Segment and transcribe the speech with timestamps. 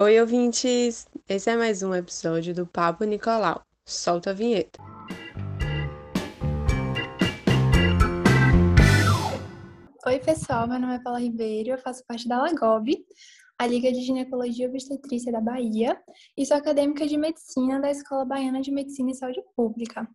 [0.00, 1.08] Oi, ouvintes!
[1.28, 3.62] Esse é mais um episódio do Papo Nicolau.
[3.84, 4.80] Solta a vinheta.
[10.06, 10.68] Oi, pessoal.
[10.68, 13.04] Meu nome é Paula Ribeiro, eu faço parte da LAGOB,
[13.58, 16.00] a Liga de Ginecologia e Obstetrícia da Bahia,
[16.36, 20.08] e sou acadêmica de medicina da Escola Baiana de Medicina e Saúde Pública.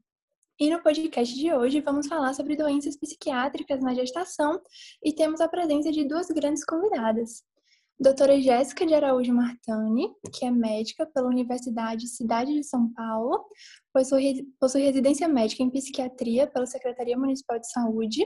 [0.58, 4.62] E no podcast de hoje vamos falar sobre doenças psiquiátricas na gestação
[5.04, 7.44] e temos a presença de duas grandes convidadas.
[8.00, 13.46] Doutora Jéssica de Araújo Martani, que é médica pela Universidade Cidade de São Paulo,
[13.94, 18.26] possui, residência médica em psiquiatria pela Secretaria Municipal de Saúde,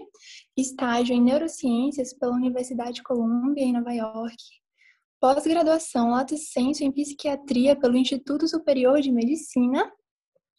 [0.55, 4.37] estágio em neurociências pela Universidade Columbia em Nova York,
[5.19, 9.91] pós-graduação lato sensu em psiquiatria pelo Instituto Superior de Medicina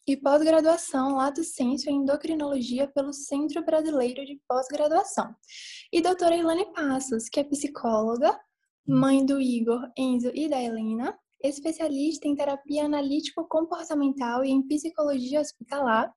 [0.07, 5.35] e pós-graduação Lato Senso em Endocrinologia pelo Centro Brasileiro de Pós-Graduação.
[5.93, 8.35] E doutora Ilane Passos, que é psicóloga,
[8.89, 16.11] mãe do Igor, Enzo e da Helena, especialista em terapia analítico-comportamental e em psicologia hospitalar,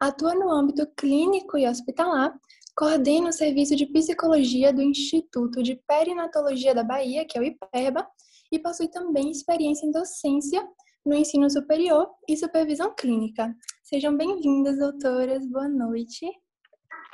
[0.00, 2.34] atua no âmbito clínico e hospitalar,
[2.74, 8.08] coordena o serviço de psicologia do Instituto de Perinatologia da Bahia, que é o IPERBA,
[8.50, 10.66] e possui também experiência em docência
[11.04, 13.54] no ensino superior e supervisão clínica.
[13.84, 15.46] Sejam bem-vindas, doutoras.
[15.46, 16.26] Boa noite.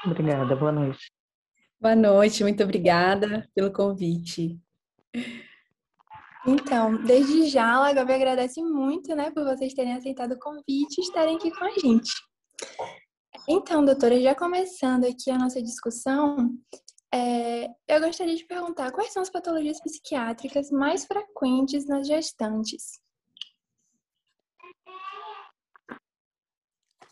[0.07, 1.11] Obrigada, boa noite.
[1.81, 4.62] Boa noite, muito obrigada pelo convite.
[6.47, 11.03] Então, desde já, a Lagobe agradece muito, né, por vocês terem aceitado o convite e
[11.03, 12.13] estarem aqui com a gente.
[13.49, 16.51] Então, doutora, já começando aqui a nossa discussão,
[17.15, 23.01] é, eu gostaria de perguntar quais são as patologias psiquiátricas mais frequentes nas gestantes?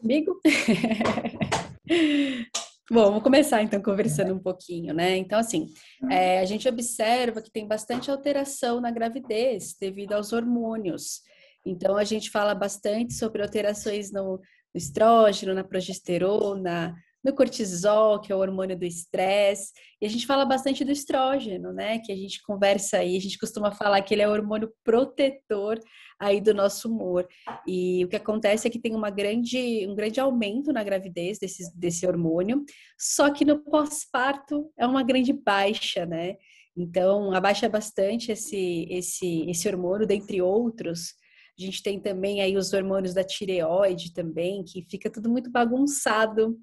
[0.00, 0.40] Comigo?
[2.92, 5.16] Bom, vamos começar então conversando um pouquinho, né?
[5.16, 5.68] Então, assim,
[6.10, 11.20] é, a gente observa que tem bastante alteração na gravidez devido aos hormônios.
[11.64, 14.40] Então, a gente fala bastante sobre alterações no, no
[14.74, 20.44] estrógeno, na progesterona, no cortisol, que é o hormônio do estresse, e a gente fala
[20.44, 21.98] bastante do estrógeno, né?
[21.98, 25.78] Que a gente conversa aí, a gente costuma falar que ele é o hormônio protetor
[26.18, 27.28] aí do nosso humor.
[27.66, 31.76] E o que acontece é que tem uma grande, um grande aumento na gravidez desse,
[31.78, 32.64] desse hormônio,
[32.98, 36.36] só que no pós-parto é uma grande baixa, né?
[36.76, 41.14] Então, abaixa bastante esse, esse, esse hormônio, dentre outros.
[41.60, 46.58] A gente tem também aí os hormônios da tireoide também, que fica tudo muito bagunçado.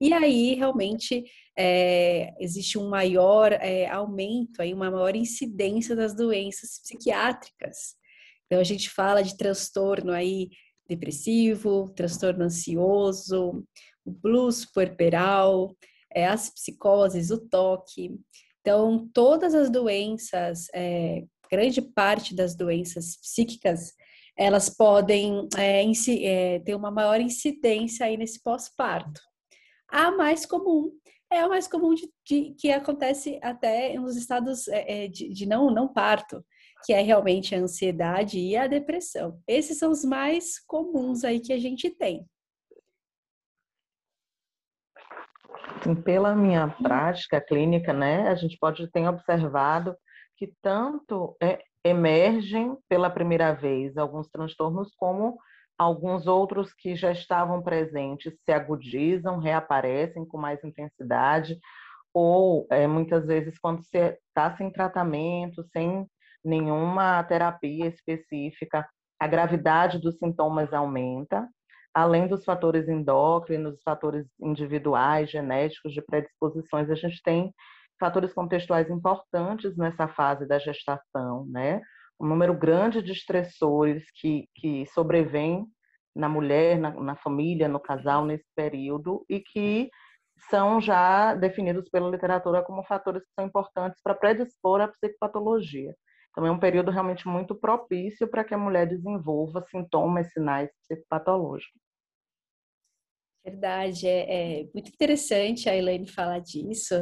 [0.00, 1.22] E aí, realmente,
[1.56, 7.94] é, existe um maior é, aumento, aí, uma maior incidência das doenças psiquiátricas.
[8.46, 10.48] Então, a gente fala de transtorno aí
[10.88, 13.64] depressivo, transtorno ansioso,
[14.04, 15.76] o blues puerperal,
[16.12, 18.18] é, as psicoses, o toque.
[18.60, 23.92] Então, todas as doenças, é, grande parte das doenças psíquicas,
[24.36, 29.20] elas podem é, é, ter uma maior incidência aí nesse pós-parto.
[29.88, 30.92] A mais comum
[31.32, 35.46] é a mais comum de, de, que acontece até nos estados é, é, de, de,
[35.46, 36.44] não, não parto,
[36.84, 39.40] que é realmente a ansiedade e a depressão.
[39.46, 42.26] Esses são os mais comuns aí que a gente tem.
[46.04, 49.96] Pela minha prática clínica, né, a gente pode ter observado
[50.36, 55.38] que tanto é, emergem pela primeira vez alguns transtornos como
[55.80, 61.58] Alguns outros que já estavam presentes se agudizam, reaparecem com mais intensidade,
[62.12, 66.06] ou é, muitas vezes quando você está sem tratamento, sem
[66.44, 68.86] nenhuma terapia específica,
[69.18, 71.48] a gravidade dos sintomas aumenta,
[71.94, 77.54] além dos fatores endócrinos, fatores individuais, genéticos, de predisposições, a gente tem
[78.00, 81.80] fatores contextuais importantes nessa fase da gestação, né?
[82.20, 85.66] um número grande de estressores que, que sobrevêm
[86.14, 89.88] na mulher, na, na família, no casal nesse período e que
[90.50, 95.94] são já definidos pela literatura como fatores que são importantes para predispor à psicopatologia.
[96.30, 101.80] Então, é um período realmente muito propício para que a mulher desenvolva sintomas, sinais psicopatológicos.
[103.44, 106.94] Verdade, é, é muito interessante a Elaine falar disso.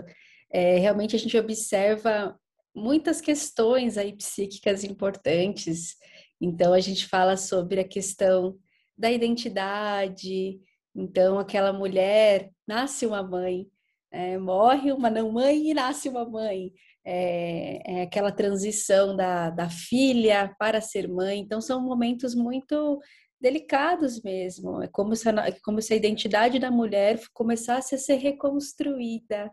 [0.50, 2.39] É, realmente a gente observa
[2.75, 5.97] muitas questões aí psíquicas importantes.
[6.41, 8.56] Então a gente fala sobre a questão
[8.97, 10.61] da identidade.
[10.95, 13.67] Então aquela mulher nasce uma mãe,
[14.11, 16.73] é, morre uma não mãe e nasce uma mãe.
[17.05, 21.41] É, é, aquela transição da, da filha para ser mãe.
[21.41, 23.00] Então são momentos muito
[23.41, 24.83] delicados mesmo.
[24.83, 29.50] É como se a, como se a identidade da mulher começasse a ser reconstruída.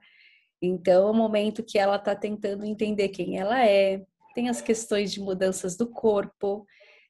[0.61, 4.01] Então, é o momento que ela está tentando entender quem ela é,
[4.33, 6.65] tem as questões de mudanças do corpo,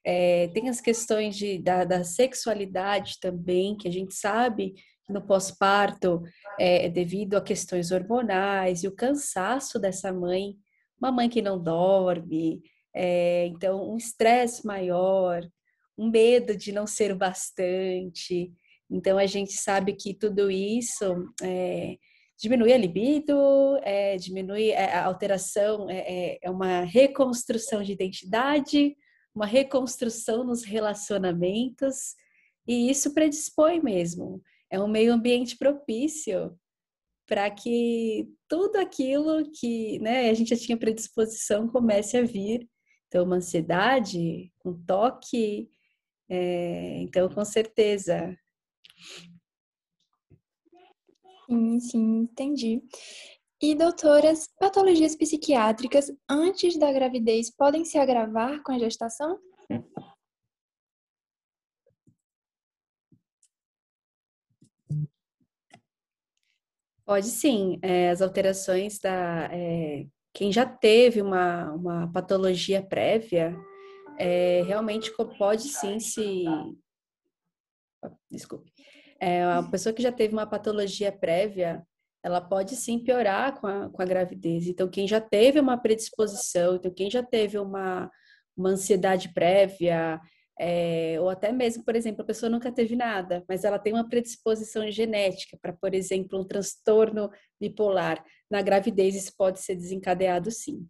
[0.06, 5.25] é, tem as questões de, da, da, sexualidade também, que a gente sabe que no
[5.25, 6.21] pós-parto
[6.59, 10.56] é, é devido a questões hormonais e o cansaço dessa mãe,
[11.01, 12.62] uma mãe que não dorme,
[12.95, 15.41] é, então um estresse maior,
[15.98, 18.51] um medo de não ser bastante.
[18.89, 21.25] Então a gente sabe que tudo isso
[22.38, 28.96] diminui a libido, é, diminui é, a alteração, é, é, é, uma reconstrução de identidade,
[29.34, 32.16] uma reconstrução nos relacionamentos,
[32.68, 34.42] e isso predispõe mesmo.
[34.70, 36.58] É um meio ambiente propício
[37.28, 42.68] para que tudo aquilo que né, a gente já tinha predisposição comece a vir.
[43.08, 45.70] Então, uma ansiedade, um toque,
[46.30, 48.36] é, então, com certeza,
[51.45, 52.81] Sim, sim, entendi.
[53.62, 59.39] E, doutoras, patologias psiquiátricas antes da gravidez podem se agravar com a gestação?
[67.06, 67.80] Pode sim.
[67.81, 69.48] É, as alterações da.
[69.51, 73.56] É, quem já teve uma, uma patologia prévia,
[74.18, 76.44] é, realmente pode sim se.
[78.30, 78.71] Desculpe.
[79.19, 81.85] É, a pessoa que já teve uma patologia prévia,
[82.23, 84.67] ela pode sim piorar com a, com a gravidez.
[84.67, 88.09] Então, quem já teve uma predisposição, então quem já teve uma,
[88.57, 90.19] uma ansiedade prévia,
[90.59, 94.07] é, ou até mesmo, por exemplo, a pessoa nunca teve nada, mas ela tem uma
[94.07, 97.29] predisposição genética para, por exemplo, um transtorno
[97.59, 98.23] bipolar.
[98.50, 100.88] Na gravidez, isso pode ser desencadeado sim.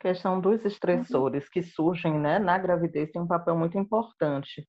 [0.00, 4.66] A questão dos estressores que surgem né, na gravidez tem um papel muito importante.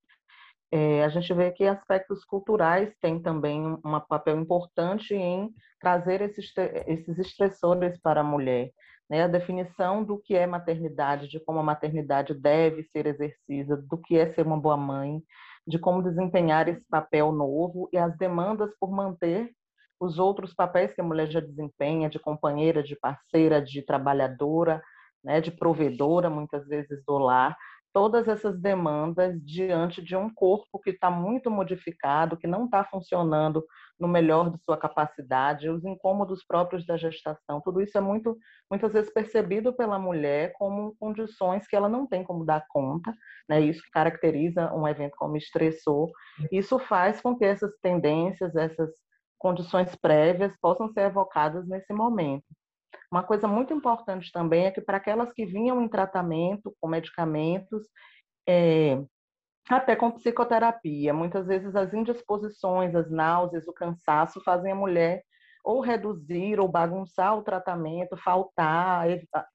[0.78, 5.50] É, a gente vê que aspectos culturais têm também um papel importante em
[5.80, 6.52] trazer esses,
[6.86, 8.72] esses estressores para a mulher.
[9.10, 9.24] Né?
[9.24, 14.18] A definição do que é maternidade, de como a maternidade deve ser exercida, do que
[14.18, 15.24] é ser uma boa mãe,
[15.66, 19.50] de como desempenhar esse papel novo e as demandas por manter
[19.98, 24.84] os outros papéis que a mulher já desempenha, de companheira, de parceira, de trabalhadora,
[25.24, 27.56] né, de provedora, muitas vezes do lar,
[27.96, 33.66] todas essas demandas diante de um corpo que está muito modificado, que não está funcionando
[33.98, 38.38] no melhor de sua capacidade, os incômodos próprios da gestação, tudo isso é muito,
[38.70, 43.14] muitas vezes percebido pela mulher como condições que ela não tem como dar conta,
[43.48, 43.62] né?
[43.62, 46.12] Isso caracteriza um evento como estressor.
[46.52, 48.92] Isso faz com que essas tendências, essas
[49.38, 52.44] condições prévias possam ser evocadas nesse momento.
[53.12, 57.84] Uma coisa muito importante também é que para aquelas que vinham em tratamento com medicamentos,
[58.48, 59.02] é,
[59.70, 65.24] até com psicoterapia, muitas vezes as indisposições, as náuseas, o cansaço fazem a mulher
[65.64, 69.08] ou reduzir ou bagunçar o tratamento, faltar,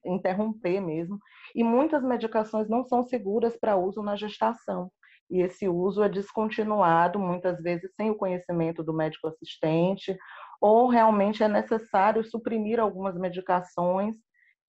[0.05, 1.17] interromper mesmo.
[1.55, 4.91] E muitas medicações não são seguras para uso na gestação.
[5.29, 10.17] E esse uso é descontinuado, muitas vezes sem o conhecimento do médico assistente
[10.61, 14.15] ou realmente é necessário suprimir algumas medicações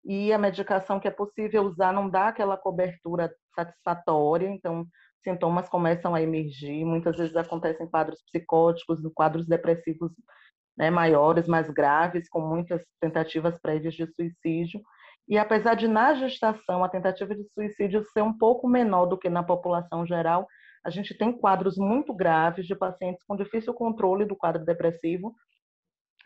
[0.03, 4.85] e a medicação que é possível usar não dá aquela cobertura satisfatória, então
[5.23, 10.11] sintomas começam a emergir, muitas vezes acontecem quadros psicóticos, quadros depressivos
[10.75, 14.81] né, maiores, mais graves, com muitas tentativas prévias de suicídio.
[15.27, 19.29] E apesar de na gestação a tentativa de suicídio ser um pouco menor do que
[19.29, 20.45] na população geral,
[20.83, 25.33] a gente tem quadros muito graves de pacientes com difícil controle do quadro depressivo,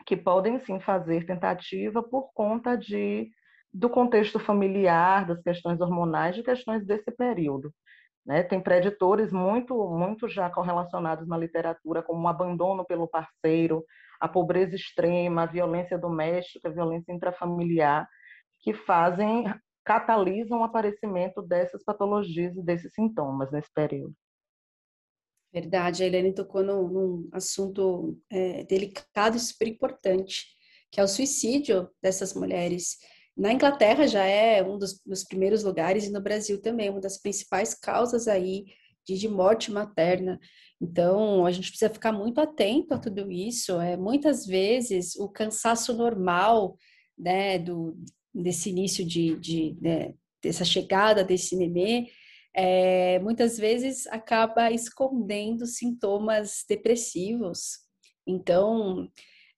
[0.08, 3.30] que podem sim fazer tentativa por conta de,
[3.70, 7.70] do contexto familiar, das questões hormonais, de questões desse período.
[8.24, 8.42] Né?
[8.42, 13.84] Tem preditores muito, muito já correlacionados na literatura, como o abandono pelo parceiro,
[14.18, 18.08] a pobreza extrema, a violência doméstica, a violência intrafamiliar,
[18.62, 19.44] que fazem,
[19.84, 24.14] catalisam o aparecimento dessas patologias e desses sintomas nesse período.
[25.52, 30.46] Verdade, a Helene tocou num, num assunto é, delicado e super importante,
[30.90, 32.96] que é o suicídio dessas mulheres.
[33.36, 37.18] Na Inglaterra já é um dos, dos primeiros lugares e no Brasil também, uma das
[37.18, 38.66] principais causas aí
[39.06, 40.38] de, de morte materna.
[40.80, 43.80] Então, a gente precisa ficar muito atento a tudo isso.
[43.80, 46.76] É, muitas vezes, o cansaço normal
[47.16, 47.96] né, do,
[48.34, 52.08] desse início de, de né, dessa chegada desse nenê
[52.60, 57.78] é, muitas vezes acaba escondendo sintomas depressivos.
[58.26, 59.08] Então,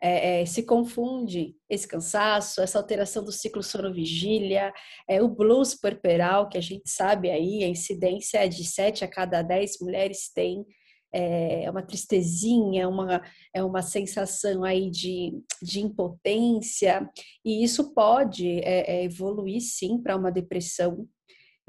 [0.02, 4.70] é, é, se confunde esse cansaço, essa alteração do ciclo sono-vigília,
[5.08, 9.08] é, o blues puerperal, que a gente sabe aí, a incidência é de 7 a
[9.08, 10.66] cada 10 mulheres tem.
[11.12, 13.22] é, uma tristezinha, uma,
[13.54, 17.08] é uma sensação aí de, de impotência,
[17.44, 18.60] e isso pode
[19.02, 21.08] evoluir sim para uma depressão.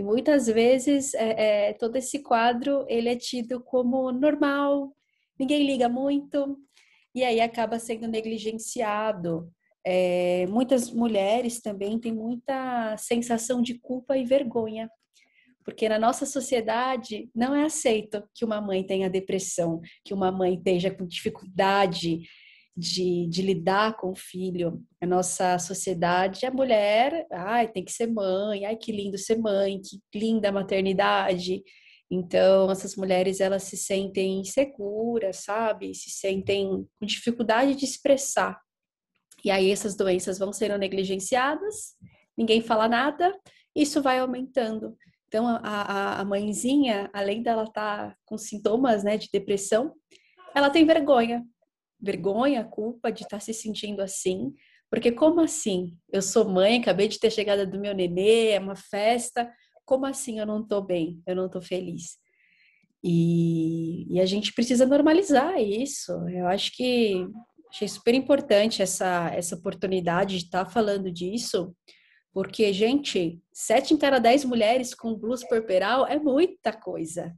[0.02, 4.92] E muitas vezes é, é, todo esse quadro ele é tido como normal,
[5.40, 6.58] ninguém liga muito,
[7.14, 9.48] e aí acaba sendo negligenciado.
[9.86, 14.90] É, muitas mulheres também têm muita sensação de culpa e vergonha
[15.64, 20.56] porque na nossa sociedade não é aceito que uma mãe tenha depressão, que uma mãe
[20.56, 22.22] esteja com dificuldade
[22.82, 24.84] de, de lidar com o filho.
[25.00, 29.80] A nossa sociedade, a mulher, ai, tem que ser mãe, ai, que lindo ser mãe,
[29.80, 31.64] que linda a maternidade.
[32.10, 35.94] Então, essas mulheres, elas se sentem inseguras, sabe?
[35.94, 36.68] Se sentem
[37.00, 38.60] com dificuldade de expressar.
[39.46, 41.96] E aí essas doenças vão sendo negligenciadas,
[42.38, 43.34] ninguém fala nada,
[43.76, 44.98] isso vai aumentando.
[45.28, 49.94] Então, a, a, a mãezinha, além dela estar tá com sintomas né, de depressão,
[50.54, 51.44] ela tem vergonha.
[52.02, 54.54] Vergonha, culpa de estar tá se sentindo assim.
[54.90, 55.98] Porque como assim?
[56.12, 59.50] Eu sou mãe, acabei de ter chegada do meu nenê, é uma festa.
[59.86, 61.22] Como assim eu não estou bem?
[61.26, 62.20] Eu não estou feliz?
[63.04, 66.12] E, e, a gente precisa normalizar isso.
[66.30, 67.26] Eu acho que
[67.70, 71.74] achei super importante essa, essa oportunidade de estar tá falando disso,
[72.34, 77.36] porque, gente, sete em cada dez mulheres com blues corporal é muita coisa.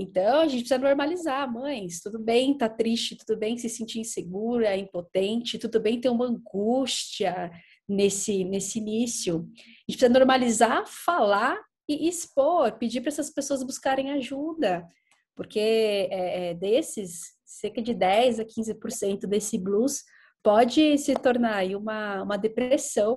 [0.00, 4.76] Então, a gente precisa normalizar, mães, tudo bem tá triste, tudo bem se sentir insegura,
[4.76, 7.50] impotente, tudo bem ter uma angústia
[7.88, 9.38] nesse, nesse início.
[9.38, 14.86] A gente precisa normalizar, falar e expor, pedir para essas pessoas buscarem ajuda,
[15.34, 20.04] porque é, é, desses, cerca de 10 a 15% desse blues
[20.44, 23.16] pode se tornar uma, uma depressão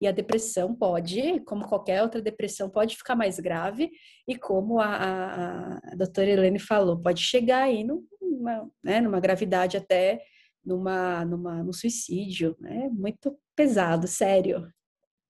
[0.00, 3.90] e a depressão pode, como qualquer outra depressão, pode ficar mais grave
[4.26, 9.76] e como a, a, a doutora Helene falou, pode chegar aí numa, né, numa gravidade
[9.76, 10.22] até
[10.64, 12.88] numa, numa, no suicídio, né?
[12.90, 14.66] Muito pesado, sério.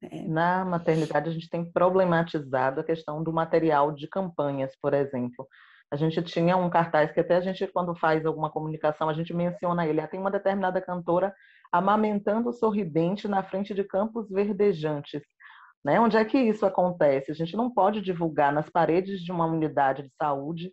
[0.02, 0.22] É.
[0.22, 5.46] Na maternidade, a gente tem problematizado a questão do material de campanhas, por exemplo.
[5.90, 9.34] A gente tinha um cartaz que até a gente, quando faz alguma comunicação, a gente
[9.34, 10.00] menciona ele.
[10.00, 11.34] Ah, tem uma determinada cantora
[11.72, 15.22] amamentando sorridente na frente de campos verdejantes.
[15.84, 15.98] Né?
[16.00, 17.30] Onde é que isso acontece?
[17.30, 20.70] A gente não pode divulgar nas paredes de uma unidade de saúde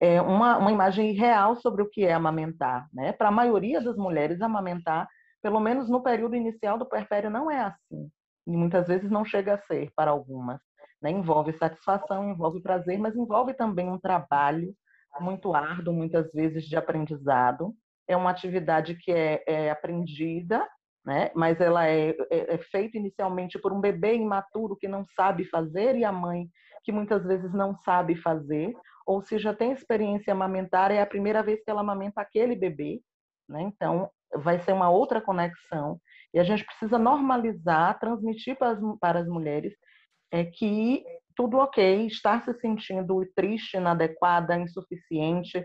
[0.00, 2.88] é, uma, uma imagem real sobre o que é amamentar.
[2.92, 3.12] Né?
[3.12, 5.08] Para a maioria das mulheres, amamentar,
[5.42, 8.10] pelo menos no período inicial do puerpério, não é assim.
[8.46, 10.60] E muitas vezes não chega a ser para algumas.
[11.02, 11.10] Né?
[11.10, 14.74] Envolve satisfação, envolve prazer, mas envolve também um trabalho
[15.20, 17.74] muito árduo, muitas vezes de aprendizado,
[18.08, 20.66] é uma atividade que é, é aprendida,
[21.04, 21.30] né?
[21.34, 25.96] mas ela é, é, é feita inicialmente por um bebê imaturo que não sabe fazer
[25.96, 26.48] e a mãe
[26.84, 28.72] que muitas vezes não sabe fazer,
[29.04, 33.00] ou se já tem experiência amamentar, é a primeira vez que ela amamenta aquele bebê,
[33.48, 33.62] né?
[33.62, 36.00] então vai ser uma outra conexão.
[36.32, 39.74] E a gente precisa normalizar, transmitir para as, para as mulheres
[40.32, 41.04] é que
[41.36, 45.64] tudo ok, estar se sentindo triste, inadequada, insuficiente,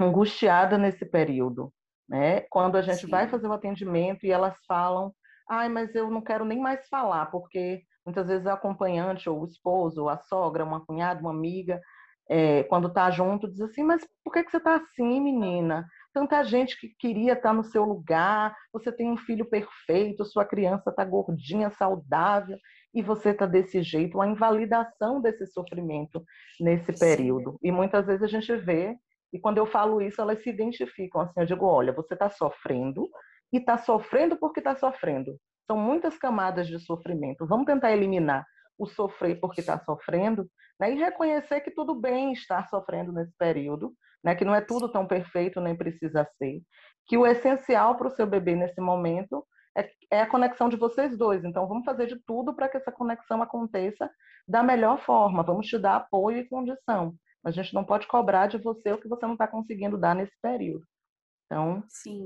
[0.00, 1.72] angustiada nesse período,
[2.08, 2.42] né?
[2.50, 3.10] Quando a gente Sim.
[3.10, 5.12] vai fazer o atendimento e elas falam,
[5.48, 9.44] ai, mas eu não quero nem mais falar, porque muitas vezes a acompanhante ou o
[9.44, 11.80] esposo, ou a sogra, uma cunhada, uma amiga,
[12.28, 15.86] é, quando está junto, diz assim, mas por que, que você está assim, menina?
[16.12, 20.44] Tanta gente que queria estar tá no seu lugar, você tem um filho perfeito, sua
[20.44, 22.58] criança está gordinha, saudável,
[22.94, 26.22] e você está desse jeito, a invalidação desse sofrimento
[26.60, 27.52] nesse período.
[27.52, 27.58] Sim.
[27.62, 28.96] E muitas vezes a gente vê
[29.32, 31.40] e quando eu falo isso, elas se identificam assim.
[31.40, 33.08] Eu digo: olha, você está sofrendo
[33.52, 35.36] e está sofrendo porque está sofrendo.
[35.66, 37.46] São muitas camadas de sofrimento.
[37.46, 38.46] Vamos tentar eliminar
[38.78, 40.48] o sofrer porque está sofrendo
[40.80, 40.92] né?
[40.92, 43.92] e reconhecer que tudo bem estar sofrendo nesse período,
[44.22, 44.34] né?
[44.34, 46.62] que não é tudo tão perfeito nem precisa ser.
[47.06, 49.44] Que o essencial para o seu bebê nesse momento
[49.76, 51.44] é, é a conexão de vocês dois.
[51.44, 54.10] Então, vamos fazer de tudo para que essa conexão aconteça
[54.46, 55.42] da melhor forma.
[55.42, 57.14] Vamos te dar apoio e condição.
[57.44, 60.34] A gente não pode cobrar de você o que você não está conseguindo dar nesse
[60.42, 60.84] período.
[61.46, 61.82] Então,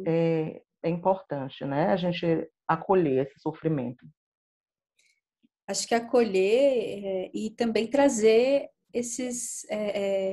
[0.07, 1.93] é, é, importante, né?
[1.93, 4.05] A gente acolher esse sofrimento.
[5.69, 9.77] Acho que acolher é, e também trazer esses, é,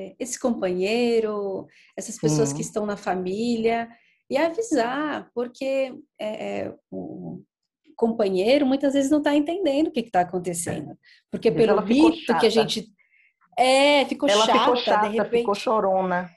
[0.08, 2.56] é esse companheiro, essas pessoas Sim.
[2.56, 3.88] que estão na família
[4.28, 7.42] e avisar, porque é, é, o
[7.96, 10.96] companheiro muitas vezes não está entendendo o que está acontecendo,
[11.30, 12.86] porque pelo mito que a gente
[13.58, 15.40] é, ficou ela chata, ficou chata, de repente.
[15.40, 16.30] ficou chorona.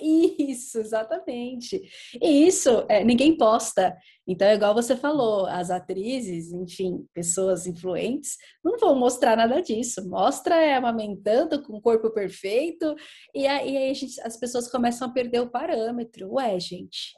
[0.00, 1.82] Isso, exatamente.
[2.22, 3.96] E isso é, ninguém posta.
[4.26, 10.08] Então, é igual você falou, as atrizes, enfim, pessoas influentes, não vão mostrar nada disso.
[10.08, 12.94] Mostra é, amamentando com o corpo perfeito,
[13.34, 16.34] e aí, aí gente, as pessoas começam a perder o parâmetro.
[16.34, 17.14] Ué, gente,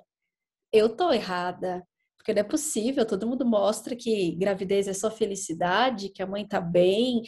[0.72, 1.84] eu tô errada.
[2.16, 6.46] Porque não é possível, todo mundo mostra que gravidez é só felicidade, que a mãe
[6.46, 7.22] tá bem,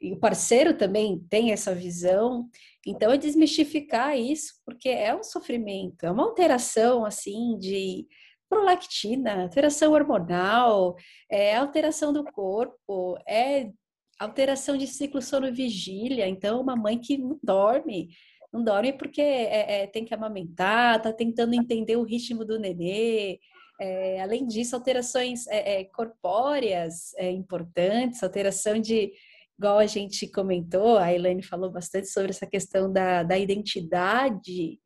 [0.00, 2.48] e o parceiro também tem essa visão.
[2.86, 8.06] Então, é desmistificar isso, porque é um sofrimento, é uma alteração, assim, de
[8.48, 10.94] prolactina, alteração hormonal,
[11.30, 13.70] é alteração do corpo, é
[14.18, 16.28] alteração de ciclo sono-vigília.
[16.28, 18.08] Então, uma mãe que não dorme,
[18.52, 23.38] não dorme porque é, é, tem que amamentar, tá tentando entender o ritmo do nenê.
[23.78, 29.12] É, além disso, alterações é, é, corpóreas é, importantes, alteração de
[29.58, 34.78] igual a gente comentou, a Elaine falou bastante sobre essa questão da, da identidade.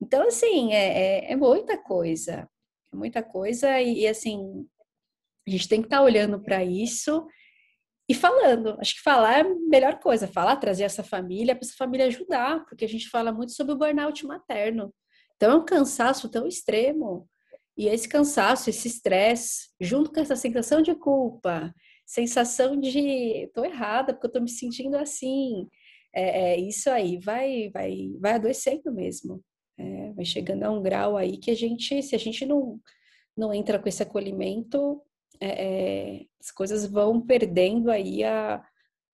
[0.00, 2.48] Então, assim, é, é, é muita coisa,
[2.92, 4.66] é muita coisa, e, e, assim,
[5.46, 7.26] a gente tem que estar tá olhando para isso
[8.08, 8.76] e falando.
[8.80, 12.64] Acho que falar é a melhor coisa, falar, trazer essa família, para essa família ajudar,
[12.66, 14.92] porque a gente fala muito sobre o burnout materno.
[15.36, 17.28] Então, é um cansaço tão extremo.
[17.76, 21.72] E esse cansaço, esse estresse, junto com essa sensação de culpa,
[22.06, 25.68] sensação de tô errada porque eu tô me sentindo assim.
[26.14, 29.42] É, é isso aí vai, vai, vai adoecendo mesmo.
[29.78, 32.80] É, vai chegando a um grau aí que a gente, se a gente não,
[33.36, 35.02] não entra com esse acolhimento,
[35.40, 38.62] é, é as coisas vão perdendo aí a,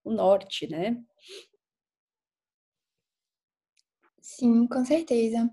[0.04, 0.96] o norte, né?
[4.20, 5.50] Sim, com certeza.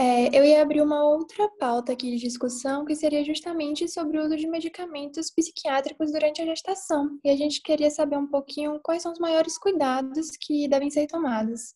[0.00, 4.24] É, eu ia abrir uma outra pauta aqui de discussão, que seria justamente sobre o
[4.24, 7.18] uso de medicamentos psiquiátricos durante a gestação.
[7.24, 11.08] E a gente queria saber um pouquinho quais são os maiores cuidados que devem ser
[11.08, 11.74] tomados.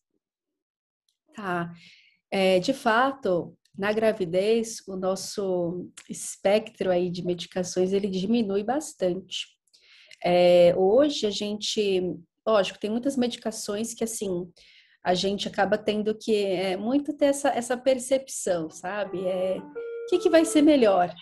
[1.35, 1.69] Tá.
[2.31, 9.47] É, de fato, na gravidez, o nosso espectro aí de medicações ele diminui bastante.
[10.23, 12.01] É, hoje a gente,
[12.47, 14.49] lógico, tem muitas medicações que assim
[15.03, 19.27] a gente acaba tendo que é, muito ter essa, essa percepção, sabe?
[19.27, 21.13] É, o que, que vai ser melhor?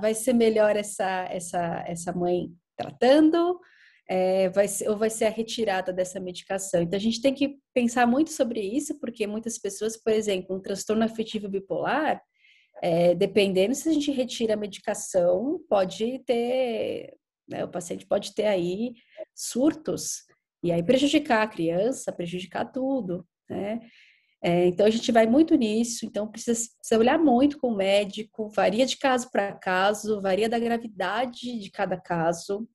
[0.00, 3.60] Vai ser melhor essa, essa, essa mãe tratando?
[4.08, 6.82] É, vai ser, ou vai ser a retirada dessa medicação?
[6.82, 10.60] Então, a gente tem que pensar muito sobre isso, porque muitas pessoas, por exemplo, um
[10.60, 12.20] transtorno afetivo bipolar,
[12.82, 17.14] é, dependendo se a gente retira a medicação, pode ter,
[17.48, 18.94] né, o paciente pode ter aí
[19.32, 20.24] surtos
[20.62, 23.80] e aí prejudicar a criança, prejudicar tudo, né?
[24.42, 28.48] É, então a gente vai muito nisso, então precisa, precisa olhar muito com o médico,
[28.48, 32.66] varia de caso para caso, varia da gravidade de cada caso.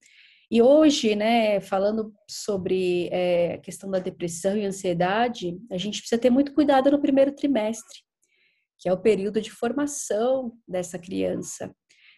[0.49, 6.21] E hoje, né, falando sobre é, a questão da depressão e ansiedade, a gente precisa
[6.21, 7.99] ter muito cuidado no primeiro trimestre,
[8.77, 11.73] que é o período de formação dessa criança.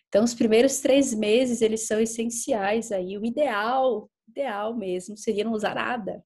[0.09, 3.17] Então, os primeiros três meses, eles são essenciais aí.
[3.17, 6.23] O ideal ideal mesmo seria não usar nada.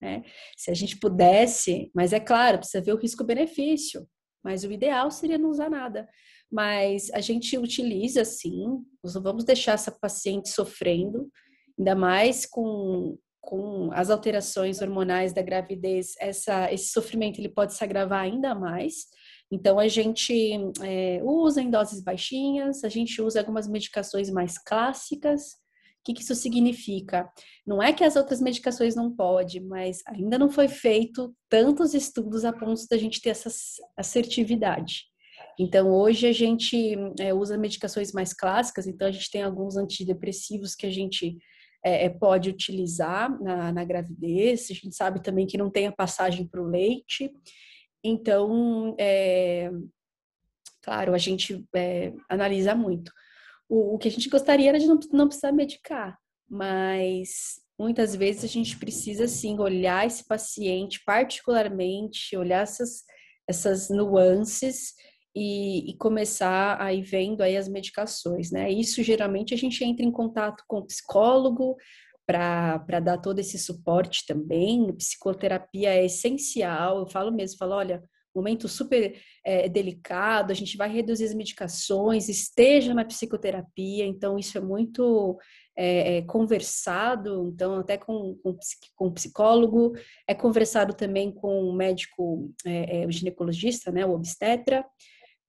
[0.00, 0.24] Né?
[0.56, 4.08] Se a gente pudesse, mas é claro, precisa ver o risco-benefício,
[4.42, 6.08] mas o ideal seria não usar nada.
[6.50, 11.30] Mas a gente utiliza sim, nós não vamos deixar essa paciente sofrendo,
[11.78, 17.84] ainda mais com, com as alterações hormonais da gravidez, essa, esse sofrimento ele pode se
[17.84, 19.06] agravar ainda mais.
[19.52, 20.32] Então a gente
[20.82, 25.59] é, usa em doses baixinhas, a gente usa algumas medicações mais clássicas,
[26.10, 27.30] que, que isso significa?
[27.66, 32.44] Não é que as outras medicações não podem, mas ainda não foi feito tantos estudos
[32.44, 33.50] a ponto da gente ter essa
[33.96, 35.04] assertividade.
[35.58, 40.74] Então, hoje a gente é, usa medicações mais clássicas, então a gente tem alguns antidepressivos
[40.74, 41.36] que a gente
[41.84, 45.92] é, é pode utilizar na, na, gravidez, a gente sabe também que não tem a
[45.92, 47.30] passagem para o leite.
[48.02, 49.70] Então, é,
[50.82, 53.12] claro, a gente é, analisa muito.
[53.70, 58.42] O, o que a gente gostaria era de não, não precisar medicar, mas muitas vezes
[58.42, 63.04] a gente precisa sim olhar esse paciente particularmente, olhar essas,
[63.48, 64.92] essas nuances
[65.34, 68.68] e, e, começar aí vendo aí as medicações, né?
[68.70, 71.76] Isso geralmente a gente entra em contato com o psicólogo
[72.26, 74.92] para dar todo esse suporte também.
[74.96, 76.98] Psicoterapia é essencial.
[76.98, 78.02] Eu falo mesmo, falo, olha,
[78.34, 79.14] momento super
[79.44, 85.38] é, delicado, a gente vai reduzir as medicações, esteja na psicoterapia, então isso é muito
[85.76, 88.58] é, é, conversado, então até com, com,
[88.94, 89.92] com psicólogo,
[90.26, 94.84] é conversado também com o médico, é, é, o ginecologista, né, o obstetra,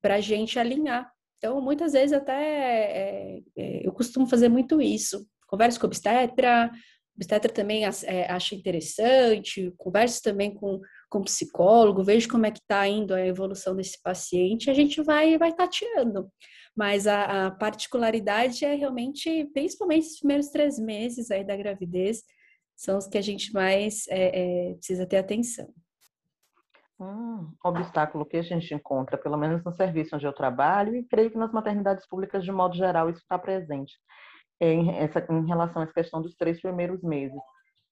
[0.02, 1.12] para a gente alinhar.
[1.38, 5.26] Então, muitas vezes até é, eu costumo fazer muito isso.
[5.48, 10.80] Converso com o obstetra, o obstetra também acha interessante, converso também com
[11.12, 15.38] com psicólogo, vejo como é que está indo a evolução desse paciente, a gente vai,
[15.38, 16.32] vai tateando.
[16.76, 22.24] Mas a, a particularidade é realmente, principalmente os primeiros três meses aí da gravidez,
[22.78, 25.68] são os que a gente mais é, é, precisa ter atenção.
[26.98, 31.30] Um obstáculo que a gente encontra, pelo menos no serviço onde eu trabalho, e creio
[31.30, 33.94] que nas maternidades públicas, de modo geral, isso está presente,
[34.62, 37.38] é em, essa, em relação a essa questão dos três primeiros meses.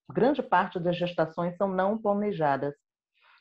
[0.10, 2.74] Grande parte das gestações são não planejadas.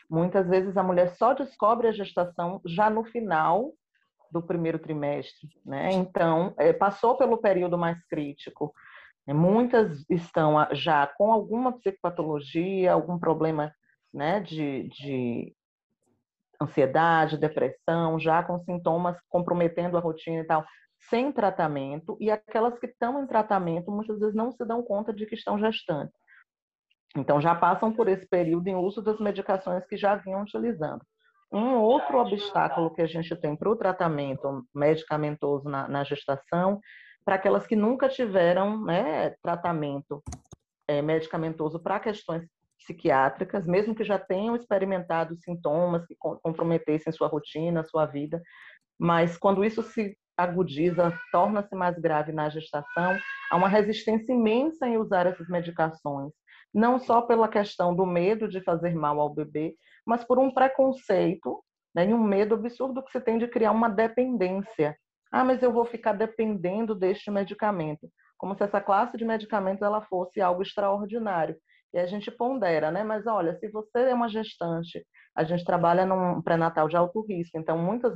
[0.08, 3.72] Muitas vezes a mulher só descobre a gestação já no final
[4.30, 5.92] do primeiro trimestre, né?
[5.92, 8.74] Então, é, passou pelo período mais crítico.
[9.26, 9.34] Né?
[9.34, 13.72] Muitas estão já com alguma psicopatologia, algum problema
[14.12, 15.54] né, de, de
[16.60, 20.64] ansiedade, depressão, já com sintomas comprometendo a rotina e tal,
[21.08, 25.24] sem tratamento, e aquelas que estão em tratamento muitas vezes não se dão conta de
[25.26, 26.14] que estão gestantes.
[27.16, 31.00] Então, já passam por esse período em uso das medicações que já vinham utilizando.
[31.50, 36.78] Um outro obstáculo que a gente tem para o tratamento medicamentoso na, na gestação,
[37.24, 40.22] para aquelas que nunca tiveram né, tratamento
[40.86, 42.46] é, medicamentoso para questões
[42.78, 48.40] psiquiátricas, mesmo que já tenham experimentado sintomas que comprometessem sua rotina, sua vida,
[48.98, 53.18] mas quando isso se agudiza, torna-se mais grave na gestação,
[53.50, 56.32] há uma resistência imensa em usar essas medicações,
[56.72, 59.74] não só pela questão do medo de fazer mal ao bebê,
[60.06, 61.62] mas por um preconceito
[61.94, 64.96] né, e um medo absurdo que se tem de criar uma dependência.
[65.30, 70.00] Ah, mas eu vou ficar dependendo deste medicamento, como se essa classe de medicamentos ela
[70.02, 71.56] fosse algo extraordinário.
[71.92, 73.02] E a gente pondera, né?
[73.02, 75.04] Mas olha, se você é uma gestante,
[75.34, 78.12] a gente trabalha num pré-natal de alto risco, então muitas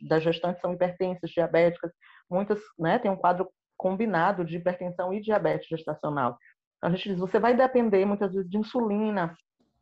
[0.00, 1.92] das gestantes são hipertensas, diabéticas,
[2.28, 6.36] muitas, né, tem um quadro combinado de hipertensão e diabetes gestacional.
[6.84, 9.34] A gente diz, você vai depender muitas vezes de insulina,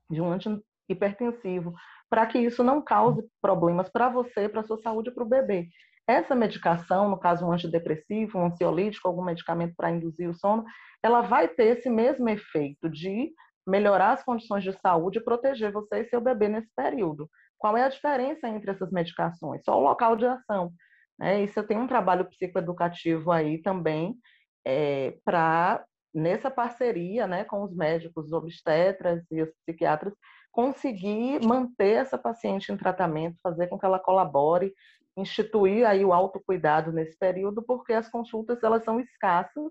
[0.08, 0.48] de um anti
[0.88, 1.74] hipertensivo,
[2.08, 5.68] para que isso não cause problemas para você, para sua saúde e para o bebê.
[6.06, 10.64] Essa medicação, no caso um antidepressivo, um ansiolítico, algum medicamento para induzir o sono,
[11.02, 13.32] ela vai ter esse mesmo efeito de
[13.66, 17.28] melhorar as condições de saúde e proteger você e seu bebê nesse período.
[17.58, 19.62] Qual é a diferença entre essas medicações?
[19.64, 20.72] Só o local de ação.
[21.18, 21.42] Né?
[21.44, 24.16] Isso eu tenho um trabalho psicoeducativo aí também
[24.64, 30.14] é, para nessa parceria né, com os médicos obstetras e os psiquiatras
[30.50, 34.74] conseguir manter essa paciente em tratamento, fazer com que ela colabore,
[35.16, 39.70] instituir aí o autocuidado nesse período, porque as consultas elas são escassas,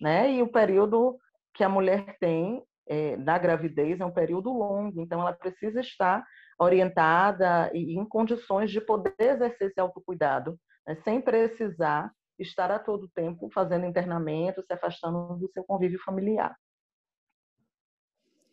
[0.00, 0.32] né?
[0.32, 1.16] E o período
[1.54, 6.24] que a mulher tem é, da gravidez é um período longo, então ela precisa estar
[6.58, 10.96] orientada e em condições de poder exercer esse autocuidado, né?
[11.04, 16.54] sem precisar estar a todo tempo fazendo internamento, se afastando do seu convívio familiar.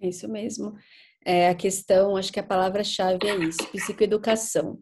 [0.01, 0.77] É isso mesmo
[1.25, 4.79] é, a questão, acho que a palavra-chave é isso, psicoeducação.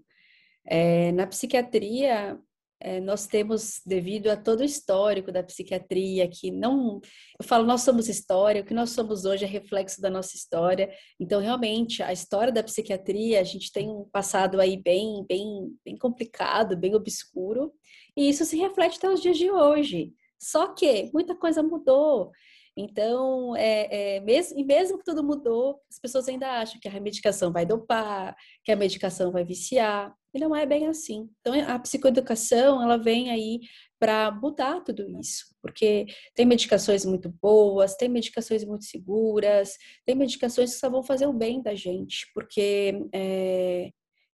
[0.65, 2.39] É, na psiquiatria,
[2.79, 6.99] é, nós temos, devido a todo o histórico da psiquiatria, que não.
[7.39, 10.89] Eu falo, nós somos história, o que nós somos hoje é reflexo da nossa história.
[11.19, 15.97] Então, realmente, a história da psiquiatria, a gente tem um passado aí bem, bem, bem
[15.97, 17.73] complicado, bem obscuro,
[18.15, 20.13] e isso se reflete até os dias de hoje.
[20.39, 22.31] Só que muita coisa mudou.
[22.77, 27.01] Então, é, é, mesmo, e mesmo que tudo mudou, as pessoas ainda acham que a
[27.01, 31.27] medicação vai dopar, que a medicação vai viciar, e não é bem assim.
[31.41, 33.61] Então, a psicoeducação, ela vem aí
[33.99, 40.73] para mudar tudo isso, porque tem medicações muito boas, tem medicações muito seguras, tem medicações
[40.73, 43.89] que só vão fazer o bem da gente, porque é,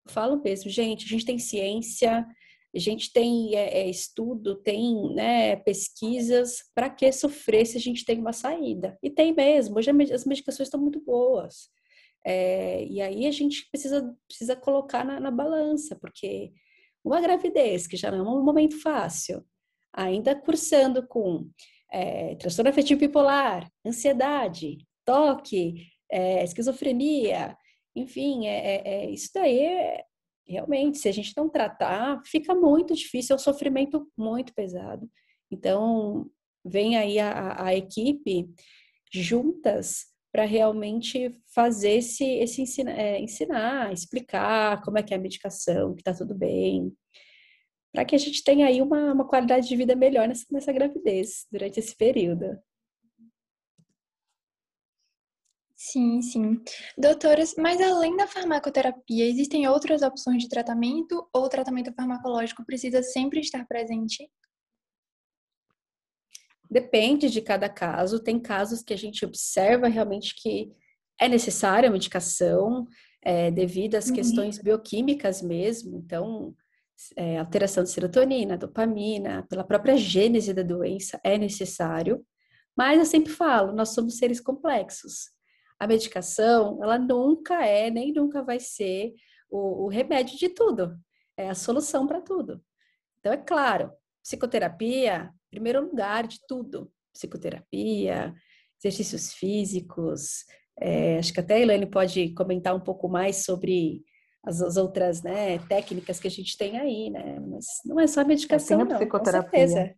[0.07, 2.27] falo mesmo, gente, a gente tem ciência,
[2.75, 8.03] a gente tem é, é, estudo, tem né, pesquisas para que sofrer se a gente
[8.03, 8.97] tem uma saída.
[9.01, 11.69] E tem mesmo, hoje as medicações estão muito boas.
[12.25, 16.51] É, e aí a gente precisa, precisa colocar na, na, balança, porque
[17.03, 19.45] uma gravidez, que já não é um momento fácil,
[19.91, 21.49] ainda cursando com
[21.91, 27.55] é, transtorno afetivo bipolar, ansiedade, toque, é, esquizofrenia,
[27.95, 30.01] enfim, é, é, é isso daí
[30.47, 35.09] realmente, se a gente não tratar, fica muito difícil, é um sofrimento muito pesado.
[35.51, 36.29] Então,
[36.65, 38.49] vem aí a, a equipe
[39.11, 45.19] juntas para realmente fazer esse, esse ensina, é, ensinar, explicar como é que é a
[45.19, 46.91] medicação, que está tudo bem,
[47.93, 51.45] para que a gente tenha aí uma, uma qualidade de vida melhor nessa, nessa gravidez,
[51.51, 52.57] durante esse período.
[55.85, 56.61] Sim, sim.
[56.97, 63.03] Doutoras, mas além da farmacoterapia, existem outras opções de tratamento ou o tratamento farmacológico precisa
[63.03, 64.31] sempre estar presente?
[66.71, 68.23] Depende de cada caso.
[68.23, 70.71] Tem casos que a gente observa realmente que
[71.19, 72.87] é necessária a medicação,
[73.21, 74.15] é, devido às uhum.
[74.15, 76.55] questões bioquímicas mesmo, então,
[77.17, 82.25] é, alteração de serotonina, dopamina, pela própria gênese da doença, é necessário.
[82.73, 85.33] Mas eu sempre falo, nós somos seres complexos.
[85.79, 89.13] A medicação, ela nunca é, nem nunca vai ser
[89.49, 90.97] o, o remédio de tudo,
[91.37, 92.61] é a solução para tudo.
[93.19, 96.91] Então, é claro, psicoterapia, primeiro lugar de tudo.
[97.13, 98.33] Psicoterapia,
[98.79, 100.45] exercícios físicos.
[100.79, 104.03] É, acho que até a Elaine pode comentar um pouco mais sobre
[104.43, 107.39] as, as, outras né, técnicas que a gente tem aí, né?
[107.39, 109.49] Mas não é só a medicação, a não, psicoterapia.
[109.49, 109.95] com certeza.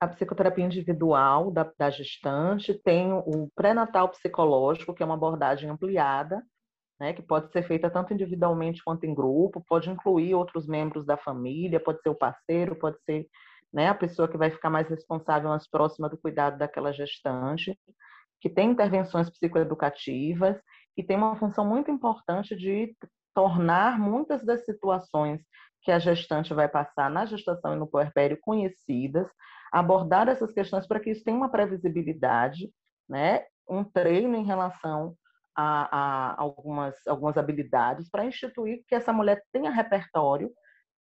[0.00, 6.42] A psicoterapia individual da, da gestante, tem o pré-natal psicológico, que é uma abordagem ampliada,
[7.00, 11.16] né, que pode ser feita tanto individualmente quanto em grupo, pode incluir outros membros da
[11.16, 13.26] família, pode ser o parceiro, pode ser
[13.72, 17.78] né, a pessoa que vai ficar mais responsável, mais próxima do cuidado daquela gestante,
[18.40, 20.60] que tem intervenções psicoeducativas
[20.96, 22.94] e tem uma função muito importante de
[23.34, 25.42] tornar muitas das situações
[25.82, 29.28] que a gestante vai passar na gestação e no puerpério conhecidas,
[29.78, 32.70] abordar essas questões para que isso tenha uma previsibilidade,
[33.08, 35.14] né, um treino em relação
[35.54, 40.50] a, a algumas, algumas habilidades para instituir que essa mulher tenha repertório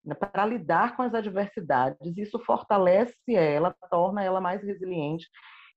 [0.03, 2.17] né, para lidar com as adversidades.
[2.17, 5.27] Isso fortalece ela, torna ela mais resiliente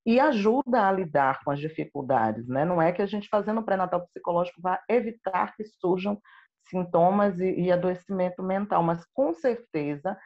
[0.05, 2.49] e ajuda a lidar com as dificuldades.
[2.49, 2.65] Né?
[2.65, 6.21] Não é que a gente fazendo o pré-natal psicológico vai evitar que surjam
[6.69, 10.17] sintomas e, e adoecimento mental, mas com certeza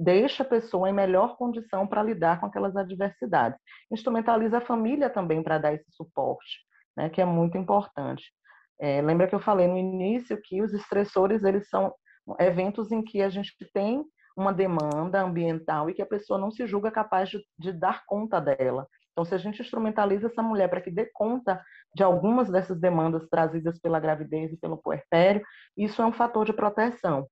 [0.00, 3.58] deixa a pessoa em melhor condição para lidar com aquelas adversidades.
[3.92, 8.32] Instrumentaliza a família também para dar esse suporte né, que é muito importante.
[8.78, 11.94] É, lembra que eu falei no início que os estressores eles são
[12.38, 14.04] eventos em que a gente tem
[14.36, 18.40] uma demanda ambiental e que a pessoa não se julga capaz de, de dar conta
[18.40, 18.86] dela.
[19.12, 21.62] Então, se a gente instrumentaliza essa mulher para que dê conta
[21.94, 25.42] de algumas dessas demandas trazidas pela gravidez e pelo puerpério,
[25.76, 27.26] isso é um fator de proteção.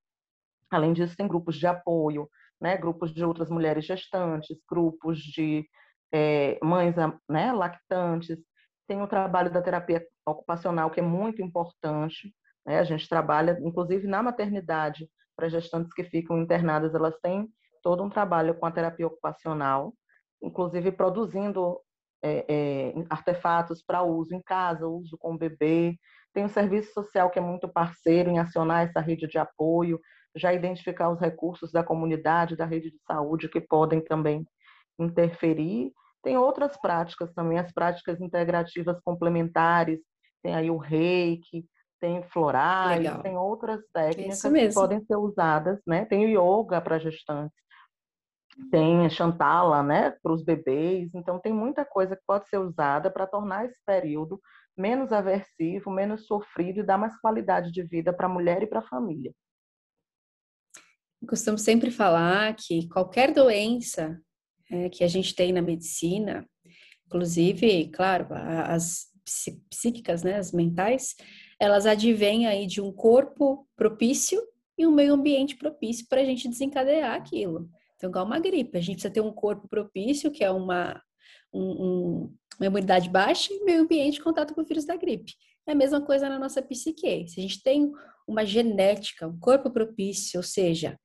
[0.71, 2.29] Além disso, tem grupos de apoio,
[2.61, 5.69] né, grupos de outras mulheres gestantes, grupos de
[6.13, 6.95] é, mães
[7.29, 8.39] né, lactantes,
[8.87, 12.35] tem o trabalho da terapia ocupacional, que é muito importante.
[12.67, 12.79] Né?
[12.79, 17.49] A gente trabalha, inclusive na maternidade, para gestantes que ficam internadas, elas têm
[17.83, 19.95] todo um trabalho com a terapia ocupacional,
[20.43, 21.79] inclusive produzindo
[22.23, 25.97] é, é, artefatos para uso em casa, uso com o bebê.
[26.33, 30.01] Tem o serviço social que é muito parceiro em acionar essa rede de apoio,
[30.39, 34.47] já identificar os recursos da comunidade, da rede de saúde que podem também
[34.99, 40.01] interferir tem outras práticas também, as práticas integrativas complementares,
[40.43, 41.65] tem aí o reiki,
[42.01, 43.23] tem florais, Legal.
[43.23, 46.05] tem outras técnicas que podem ser usadas, né?
[46.05, 47.57] Tem o yoga para gestantes,
[48.71, 51.15] tem chantala, né, para os bebês.
[51.15, 54.41] Então tem muita coisa que pode ser usada para tornar esse período
[54.77, 58.79] menos aversivo, menos sofrido e dar mais qualidade de vida para a mulher e para
[58.79, 59.33] a família.
[61.27, 64.21] Costumo sempre falar que qualquer doença
[64.71, 66.49] é, que a gente tem na medicina,
[67.07, 69.07] inclusive, claro, as
[69.69, 71.15] psíquicas, né, as mentais,
[71.61, 74.41] elas advêm aí de um corpo propício
[74.77, 77.69] e um meio ambiente propício para a gente desencadear aquilo.
[77.97, 81.03] Então, igual uma gripe, a gente precisa ter um corpo propício, que é uma,
[81.53, 85.35] um, um, uma imunidade baixa, e meio ambiente de contato com o vírus da gripe.
[85.67, 87.27] É a mesma coisa na nossa psique.
[87.29, 87.91] Se a gente tem
[88.27, 90.99] uma genética, um corpo propício, ou seja,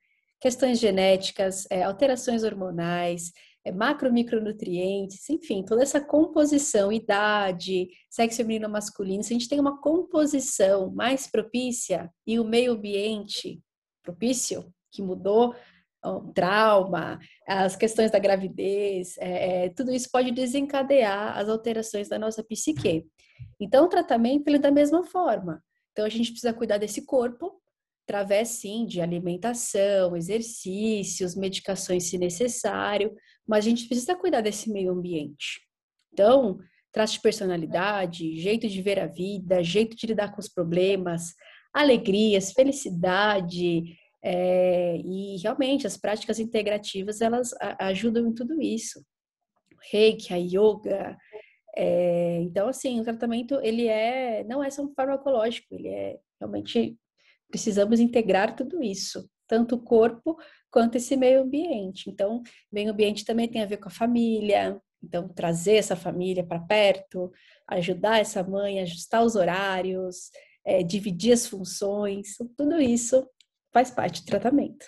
[0.43, 3.31] questões genéticas, é, alterações hormonais,
[3.63, 9.57] é, macro micronutrientes, enfim, toda essa composição, idade, sexo feminino masculino, se a gente tem
[9.57, 13.61] uma composição mais propícia e o meio ambiente
[14.03, 15.55] propício, que mudou,
[16.03, 22.19] o trauma, as questões da gravidez, é, é, tudo isso pode desencadear as alterações da
[22.19, 23.05] nossa psique.
[23.57, 25.63] Então, o tratamento ele é da mesma forma.
[25.93, 27.62] Então, a gente precisa cuidar desse corpo,
[28.05, 33.13] através sim de alimentação, exercícios, medicações se necessário,
[33.47, 35.61] mas a gente precisa cuidar desse meio ambiente.
[36.11, 36.59] Então,
[36.91, 41.33] traço de personalidade, jeito de ver a vida, jeito de lidar com os problemas,
[41.73, 43.83] alegrias, felicidade,
[44.23, 48.99] é, e realmente as práticas integrativas elas ajudam em tudo isso.
[49.73, 51.17] O reiki, a yoga,
[51.75, 56.97] é, então assim o tratamento ele é não é só um farmacológico, ele é realmente
[57.53, 60.35] precisamos integrar tudo isso, tanto o corpo
[60.71, 62.09] quanto esse meio ambiente.
[62.09, 66.59] Então, meio ambiente também tem a ver com a família, então trazer essa família para
[66.59, 67.31] perto,
[67.67, 70.31] ajudar essa mãe ajustar os horários,
[70.65, 73.23] é, dividir as funções, tudo isso
[73.71, 74.87] faz parte do tratamento.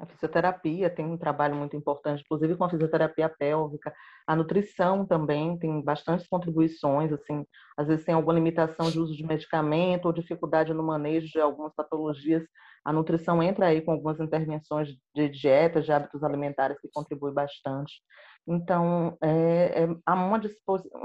[0.00, 3.94] A fisioterapia tem um trabalho muito importante, inclusive com a fisioterapia pélvica.
[4.26, 9.24] A nutrição também tem bastantes contribuições, assim, às vezes tem alguma limitação de uso de
[9.24, 12.42] medicamento ou dificuldade no manejo de algumas patologias.
[12.84, 18.02] A nutrição entra aí com algumas intervenções de dieta, de hábitos alimentares que contribuem bastante.
[18.48, 20.40] Então, é, é, há uma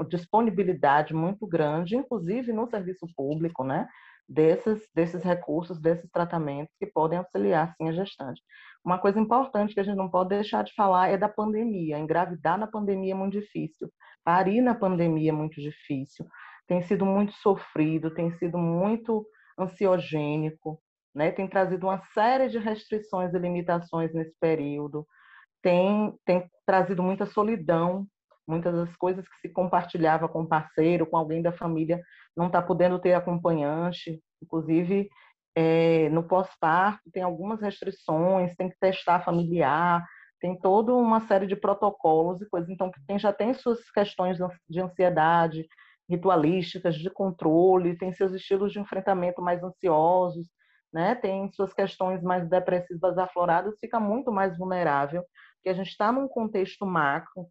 [0.08, 3.86] disponibilidade muito grande, inclusive no serviço público, né?
[4.28, 8.42] Desses, desses recursos, desses tratamentos que podem auxiliar, sim, a gestante.
[8.84, 11.98] Uma coisa importante que a gente não pode deixar de falar é da pandemia.
[11.98, 13.90] Engravidar na pandemia é muito difícil,
[14.24, 16.26] parir na pandemia é muito difícil,
[16.66, 19.26] tem sido muito sofrido, tem sido muito
[19.58, 20.80] ansiogênico,
[21.14, 21.30] né?
[21.30, 25.06] tem trazido uma série de restrições e limitações nesse período,
[25.62, 28.06] tem, tem trazido muita solidão
[28.46, 32.02] Muitas das coisas que se compartilhava com o parceiro, com alguém da família,
[32.36, 34.20] não está podendo ter acompanhante.
[34.42, 35.08] Inclusive,
[35.54, 40.04] é, no pós-parto, tem algumas restrições, tem que testar familiar,
[40.40, 42.68] tem toda uma série de protocolos e coisas.
[42.68, 45.66] Então, quem já tem suas questões de ansiedade,
[46.08, 50.46] ritualísticas, de controle, tem seus estilos de enfrentamento mais ansiosos,
[50.92, 51.14] né?
[51.14, 55.24] tem suas questões mais depressivas afloradas, fica muito mais vulnerável,
[55.56, 57.46] porque a gente está num contexto macro,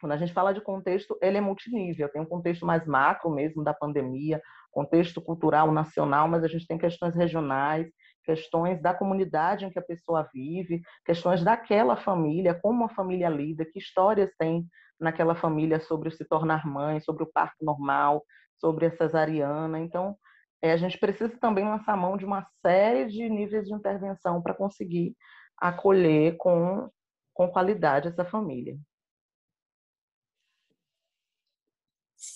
[0.00, 2.08] quando a gente fala de contexto, ele é multinível.
[2.08, 6.78] Tem um contexto mais macro mesmo da pandemia, contexto cultural nacional, mas a gente tem
[6.78, 7.88] questões regionais,
[8.24, 13.64] questões da comunidade em que a pessoa vive, questões daquela família, como a família lida,
[13.64, 14.66] que histórias tem
[15.00, 18.22] naquela família sobre se tornar mãe, sobre o parto normal,
[18.60, 19.78] sobre a cesariana.
[19.78, 20.16] Então,
[20.60, 24.54] é, a gente precisa também lançar mão de uma série de níveis de intervenção para
[24.54, 25.16] conseguir
[25.56, 26.90] acolher com,
[27.32, 28.76] com qualidade essa família.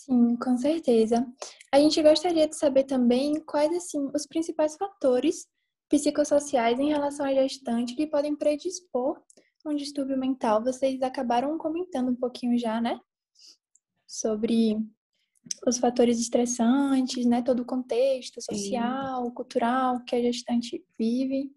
[0.05, 1.25] Sim, com certeza.
[1.71, 5.47] A gente gostaria de saber também quais assim os principais fatores
[5.88, 9.23] psicossociais em relação à gestante que podem predispor
[9.65, 10.61] um distúrbio mental.
[10.65, 12.99] Vocês acabaram comentando um pouquinho já, né?
[14.05, 14.77] Sobre
[15.65, 17.41] os fatores estressantes, né?
[17.41, 19.35] Todo o contexto social, Sim.
[19.35, 21.53] cultural que a gestante vive.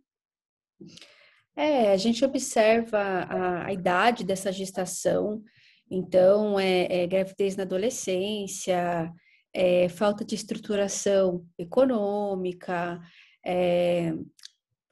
[1.55, 5.43] É, a gente observa a, a idade dessa gestação,
[5.89, 9.11] então, é, é gravidez na adolescência,
[9.53, 12.99] é, falta de estruturação econômica,
[13.45, 14.13] é,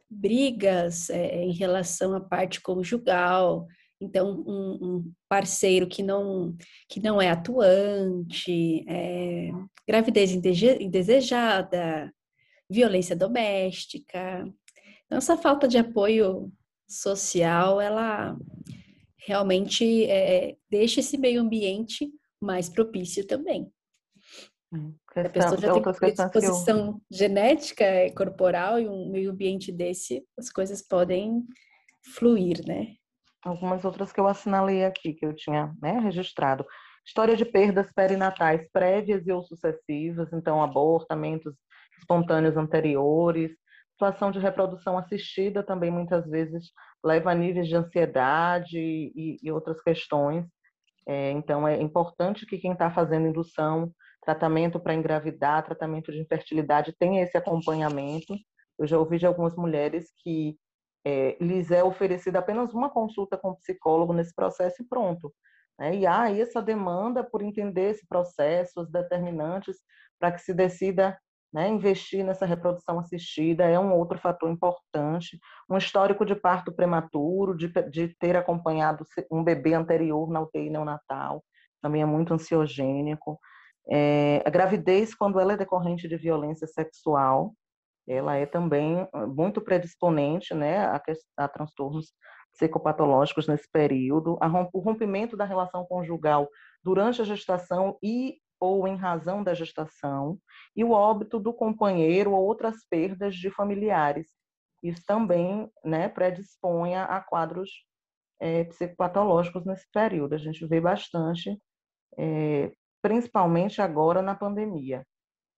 [0.10, 3.68] brigas é, em relação à parte conjugal.
[4.00, 6.56] Então, um, um, parceiro que não,
[6.90, 9.50] que não é atuante, é,
[9.88, 12.14] gravidez indesejada,
[12.70, 14.46] violência doméstica.
[15.06, 16.52] Então, essa falta de apoio
[16.88, 18.38] social, ela
[19.26, 23.72] realmente é, deixa esse meio ambiente mais propício também.
[24.72, 27.02] Hum, a pessoa já tem predisposição eu...
[27.18, 31.44] genética, é, corporal e um meio ambiente desse, as coisas podem
[32.16, 32.96] fluir, né?
[33.44, 36.66] Algumas outras que eu assinalei aqui, que eu tinha né, registrado.
[37.06, 41.54] História de perdas perinatais prévias e ou sucessivas, então abortamentos
[42.00, 43.52] espontâneos anteriores,
[44.04, 46.72] situação de reprodução assistida também muitas vezes
[47.04, 50.46] leva a níveis de ansiedade e, e outras questões.
[51.08, 56.96] É, então, é importante que quem está fazendo indução, tratamento para engravidar, tratamento de infertilidade,
[57.00, 58.36] tenha esse acompanhamento.
[58.78, 60.58] Eu já ouvi de algumas mulheres que
[61.06, 65.34] é, lhes é oferecida apenas uma consulta com o psicólogo nesse processo e pronto.
[65.80, 65.96] Né?
[65.98, 69.78] E há essa demanda por entender esse processo, os determinantes,
[70.20, 71.18] para que se decida
[71.54, 71.70] né?
[71.70, 75.40] Investir nessa reprodução assistida é um outro fator importante.
[75.70, 81.44] Um histórico de parto prematuro, de, de ter acompanhado um bebê anterior na UTI neonatal,
[81.82, 83.40] também é muito ansiogênico.
[83.90, 87.54] É, a gravidez, quando ela é decorrente de violência sexual,
[88.08, 91.02] ela é também ah, muito predisponente né, a,
[91.38, 92.14] a transtornos
[92.54, 94.38] psicopatológicos nesse período.
[94.74, 96.50] o rompimento da relação conjugal
[96.84, 100.40] durante a gestação e ou em razão da gestação,
[100.76, 104.28] e o óbito do companheiro ou outras perdas de familiares.
[104.82, 107.70] Isso também né, predispõe a quadros
[108.40, 110.34] é, psicopatológicos nesse período.
[110.36, 111.58] A gente vê bastante,
[112.18, 112.72] é,
[113.02, 115.06] principalmente agora na pandemia.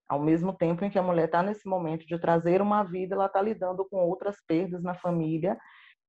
[0.07, 3.25] Ao mesmo tempo em que a mulher está nesse momento de trazer uma vida, ela
[3.25, 5.57] está lidando com outras perdas na família,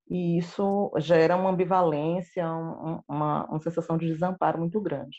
[0.09, 5.17] e isso gera uma ambivalência, uma, uma sensação de desamparo muito grande.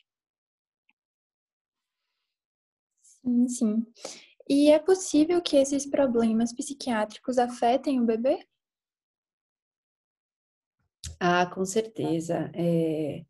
[3.25, 3.87] Sim, sim.
[4.49, 8.39] E é possível que esses problemas psiquiátricos afetem o bebê?
[11.21, 12.51] Ah, com certeza.
[12.55, 13.23] É,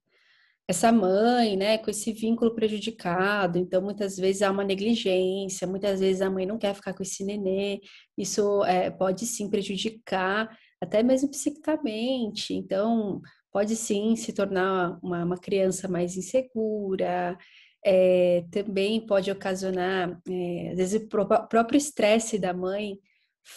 [0.69, 6.23] essa mãe, né, com esse vínculo prejudicado, então muitas vezes há uma negligência, muitas vezes
[6.23, 7.81] a mãe não quer ficar com esse nenê,
[8.19, 10.49] isso é, pode sim prejudicar
[10.81, 12.55] até mesmo psicicamente.
[12.55, 13.21] Então,
[13.53, 17.37] pode sim se tornar uma, uma criança mais insegura,
[17.85, 22.99] é, também pode ocasionar, é, às vezes, o próprio estresse da mãe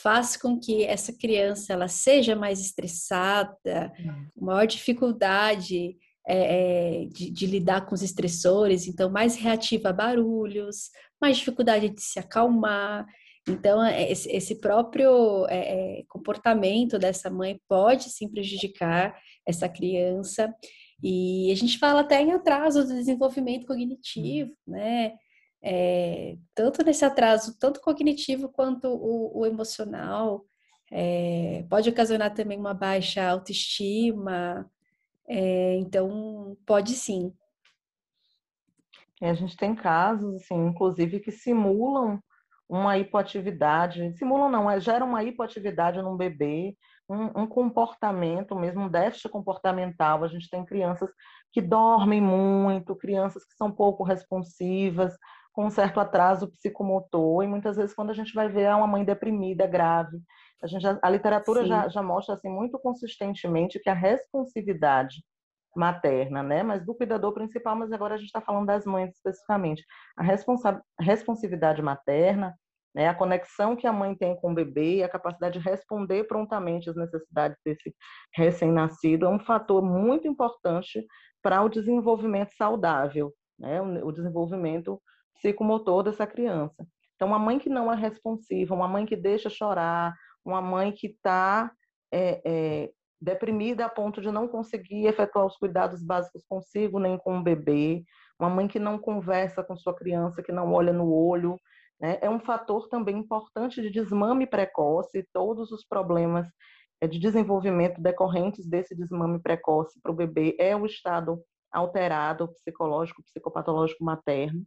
[0.02, 4.28] faz com que essa criança ela seja mais estressada, hum.
[4.46, 11.38] maior dificuldade é, de, de, lidar com os estressores, então mais reativa a barulhos, mais
[11.38, 13.06] dificuldade de se acalmar.
[13.50, 20.54] Então, esse, esse próprio é, comportamento dessa mãe pode sim prejudicar essa criança.
[21.02, 25.14] E a gente fala até em atraso do desenvolvimento cognitivo, né?
[25.64, 30.46] É, tanto nesse atraso, tanto cognitivo quanto o, o emocional,
[30.92, 34.70] é, pode ocasionar também uma baixa autoestima,
[35.28, 37.34] é, então pode sim.
[39.22, 42.22] a gente tem casos, assim, inclusive, que simulam
[42.68, 46.76] uma hipoatividade, simulam não, é, geram uma hipoatividade num bebê,
[47.12, 50.24] um, um, comportamento mesmo, um déficit comportamental.
[50.24, 51.10] A gente tem crianças
[51.52, 55.18] que dormem muito, crianças que são pouco responsivas,
[55.54, 58.88] com um certo atraso psicomotor, e muitas vezes quando a gente vai ver é uma
[58.88, 60.22] mãe deprimida, grave.
[60.64, 65.24] A, gente já, a literatura já, já, mostra assim, muito consistentemente que a responsividade
[65.76, 66.64] materna, né?
[66.64, 69.84] Mas do cuidador principal, mas agora a gente está falando das mães especificamente.
[70.18, 72.56] A responsa responsividade materna
[72.94, 73.08] né?
[73.08, 76.96] A conexão que a mãe tem com o bebê, a capacidade de responder prontamente às
[76.96, 77.96] necessidades desse
[78.36, 81.06] recém-nascido é um fator muito importante
[81.42, 83.82] para o desenvolvimento saudável, né?
[83.82, 85.02] o desenvolvimento
[85.36, 86.86] psicomotor dessa criança.
[87.16, 90.14] Então, uma mãe que não é responsiva, uma mãe que deixa chorar,
[90.44, 91.72] uma mãe que está
[92.12, 97.38] é, é, deprimida a ponto de não conseguir efetuar os cuidados básicos consigo nem com
[97.38, 98.04] o bebê,
[98.40, 101.56] uma mãe que não conversa com sua criança, que não olha no olho,
[102.02, 102.18] né?
[102.20, 106.48] É um fator também importante de desmame precoce, todos os problemas
[107.00, 111.40] eh, de desenvolvimento decorrentes desse desmame precoce para o bebê é o estado
[111.72, 114.66] alterado psicológico, psicopatológico materno.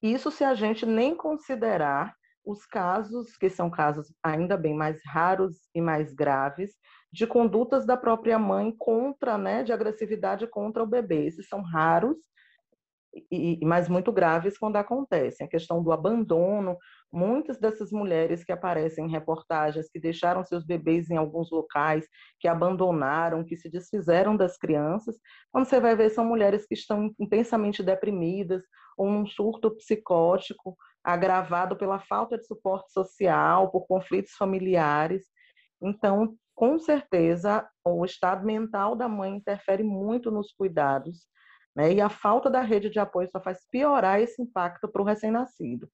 [0.00, 5.56] Isso se a gente nem considerar os casos, que são casos ainda bem mais raros
[5.74, 6.74] e mais graves,
[7.10, 11.26] de condutas da própria mãe contra, né, de agressividade contra o bebê.
[11.26, 12.18] Esses são raros
[13.30, 15.46] e, mas muito graves quando acontecem.
[15.46, 16.76] A questão do abandono,
[17.12, 22.06] muitas dessas mulheres que aparecem em reportagens, que deixaram seus bebês em alguns locais,
[22.40, 25.16] que abandonaram, que se desfizeram das crianças,
[25.52, 28.62] quando você vai ver, são mulheres que estão intensamente deprimidas
[28.96, 35.26] ou num surto psicótico agravado pela falta de suporte social, por conflitos familiares.
[35.82, 41.26] Então, com certeza, o estado mental da mãe interfere muito nos cuidados
[41.74, 41.92] né?
[41.92, 45.88] E a falta da rede de apoio só faz piorar esse impacto para o recém-nascido.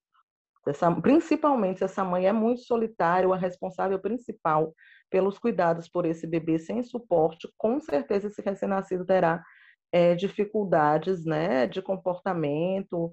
[1.02, 4.74] Principalmente se essa mãe é muito solitária, ou a responsável principal
[5.08, 9.42] pelos cuidados por esse bebê sem suporte, com certeza esse recém-nascido terá
[9.90, 13.12] é, dificuldades né, de comportamento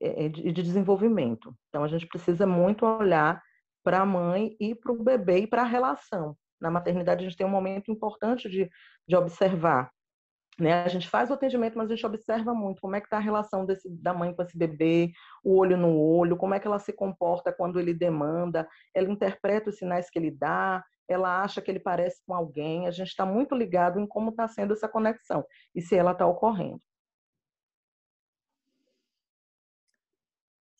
[0.00, 1.54] e é, de, de desenvolvimento.
[1.68, 3.40] Então, a gente precisa muito olhar
[3.82, 6.36] para a mãe e para o bebê e para a relação.
[6.60, 8.68] Na maternidade, a gente tem um momento importante de,
[9.06, 9.90] de observar
[10.58, 10.82] né?
[10.84, 13.20] A gente faz o atendimento, mas a gente observa muito como é que está a
[13.20, 15.12] relação desse, da mãe com esse bebê,
[15.44, 19.70] o olho no olho, como é que ela se comporta quando ele demanda, ela interpreta
[19.70, 22.86] os sinais que ele dá, ela acha que ele parece com alguém.
[22.86, 25.44] A gente está muito ligado em como está sendo essa conexão
[25.74, 26.80] e se ela está ocorrendo.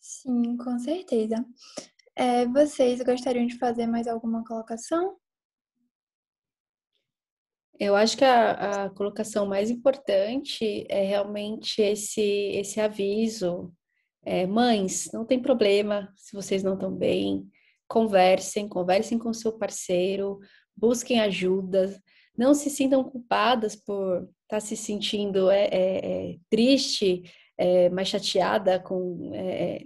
[0.01, 1.45] Sim, com certeza.
[2.15, 5.19] É, vocês gostariam de fazer mais alguma colocação?
[7.79, 13.73] Eu acho que a, a, colocação mais importante é realmente esse, esse aviso.
[14.25, 17.47] É, mães, não tem problema se vocês não estão bem,
[17.87, 20.41] conversem, conversem com seu parceiro,
[20.77, 21.97] busquem ajuda,
[22.37, 27.23] não se sintam culpadas por estar tá se sentindo é, é, é triste,
[27.59, 29.83] é, mais chateada com é,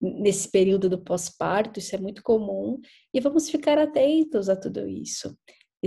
[0.00, 2.80] nesse período do pós-parto, isso é muito comum,
[3.12, 5.36] e vamos ficar atentos a tudo isso.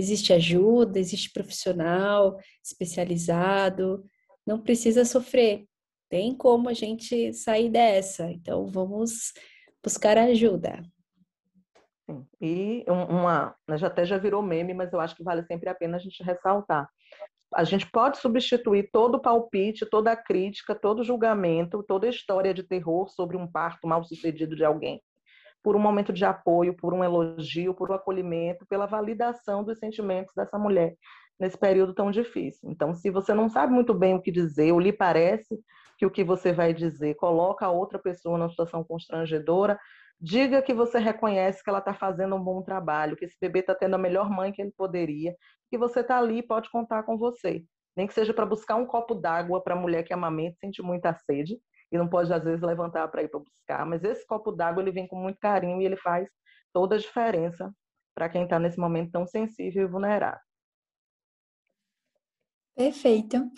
[0.00, 4.02] Existe ajuda, existe profissional especializado,
[4.46, 5.66] não precisa sofrer.
[6.08, 8.30] Tem como a gente sair dessa.
[8.30, 9.34] Então vamos
[9.84, 10.82] buscar ajuda.
[12.08, 12.26] Sim.
[12.40, 15.74] E uma, né, já até já virou meme, mas eu acho que vale sempre a
[15.74, 16.88] pena a gente ressaltar.
[17.54, 23.36] A gente pode substituir todo palpite, toda crítica, todo julgamento, toda história de terror sobre
[23.36, 25.02] um parto mal sucedido de alguém
[25.62, 30.34] por um momento de apoio, por um elogio, por um acolhimento, pela validação dos sentimentos
[30.34, 30.94] dessa mulher
[31.38, 32.70] nesse período tão difícil.
[32.70, 35.58] Então, se você não sabe muito bem o que dizer, ou lhe parece
[35.96, 39.78] que o que você vai dizer coloca a outra pessoa numa situação constrangedora,
[40.22, 43.74] Diga que você reconhece que ela está fazendo um bom trabalho, que esse bebê está
[43.74, 45.34] tendo a melhor mãe que ele poderia,
[45.70, 47.64] que você está ali e pode contar com você.
[47.96, 51.14] Nem que seja para buscar um copo d'água para a mulher que amamenta sente muita
[51.14, 51.58] sede
[51.90, 53.86] e não pode, às vezes, levantar para ir para buscar.
[53.86, 56.28] Mas esse copo d'água ele vem com muito carinho e ele faz
[56.72, 57.72] toda a diferença
[58.14, 60.40] para quem está nesse momento tão sensível e vulnerável.
[62.76, 63.50] Perfeito.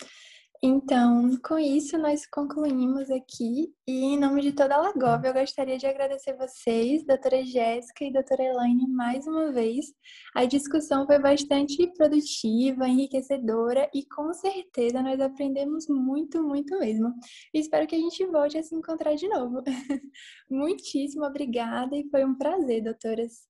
[0.65, 3.75] Então, com isso, nós concluímos aqui.
[3.85, 8.13] E em nome de toda a Lagov, eu gostaria de agradecer vocês, doutora Jéssica e
[8.13, 9.87] doutora Elaine, mais uma vez.
[10.33, 17.13] A discussão foi bastante produtiva, enriquecedora e com certeza nós aprendemos muito, muito mesmo.
[17.53, 19.61] E espero que a gente volte a se encontrar de novo.
[20.49, 23.49] Muitíssimo obrigada e foi um prazer, doutoras.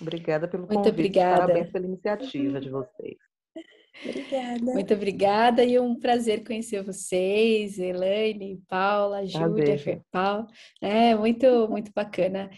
[0.00, 0.78] Obrigada pelo convite.
[0.78, 1.40] Muito obrigada.
[1.40, 3.27] Parabéns pela iniciativa de vocês.
[4.04, 4.64] Obrigada.
[4.64, 10.46] Muito obrigada e um prazer conhecer vocês, Elaine, Paula, Júlia, Ferpal.
[10.80, 12.50] É muito, muito bacana.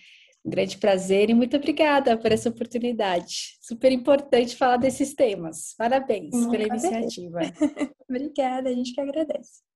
[0.45, 3.59] Um grande prazer e muito obrigada por essa oportunidade.
[3.61, 5.75] Super importante falar desses temas.
[5.77, 7.41] Parabéns pela iniciativa.
[8.09, 9.70] obrigada, a gente que agradece.